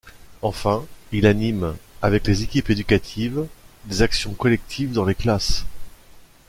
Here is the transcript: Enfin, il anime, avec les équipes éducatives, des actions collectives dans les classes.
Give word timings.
Enfin, 0.41 0.83
il 1.11 1.27
anime, 1.27 1.75
avec 2.01 2.25
les 2.25 2.41
équipes 2.41 2.71
éducatives, 2.71 3.45
des 3.85 4.01
actions 4.01 4.33
collectives 4.33 4.93
dans 4.93 5.05
les 5.05 5.13
classes. 5.13 5.63